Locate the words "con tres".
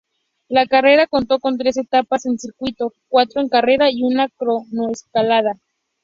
1.37-1.77